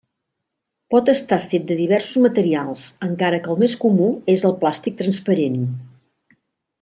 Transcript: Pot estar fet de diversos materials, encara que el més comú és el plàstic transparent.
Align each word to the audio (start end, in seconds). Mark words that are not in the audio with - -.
Pot 0.93 1.09
estar 1.13 1.37
fet 1.51 1.67
de 1.71 1.75
diversos 1.81 2.17
materials, 2.23 2.85
encara 3.11 3.41
que 3.45 3.53
el 3.57 3.63
més 3.65 3.75
comú 3.87 4.07
és 4.37 4.47
el 4.53 4.57
plàstic 4.65 4.97
transparent. 5.07 5.61